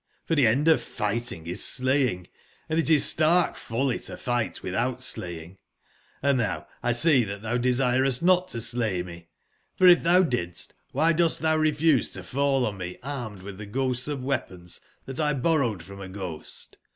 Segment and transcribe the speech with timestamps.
[0.25, 2.25] for the end of fighting is slaying;
[2.67, 5.59] and it is stark folly to fight without slaying;
[6.23, 6.65] and now!
[6.91, 9.27] see that thou desircst not to slay me:
[9.77, 14.81] for if thou didst, why dost thou refuse to fallonmearmed with the ghosts of weapons
[15.05, 16.77] that X borrowed from a ghost